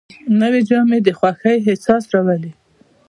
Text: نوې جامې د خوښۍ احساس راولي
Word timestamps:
نوې 0.39 0.61
جامې 0.69 0.99
د 1.03 1.07
خوښۍ 1.17 1.57
احساس 1.69 2.03
راولي 2.13 2.51